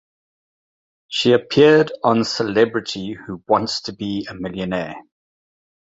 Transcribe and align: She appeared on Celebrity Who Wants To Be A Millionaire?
She 1.09 1.31
appeared 1.31 1.91
on 2.03 2.23
Celebrity 2.23 3.13
Who 3.13 3.43
Wants 3.47 3.81
To 3.81 3.93
Be 3.93 4.25
A 4.27 4.33
Millionaire? 4.33 4.95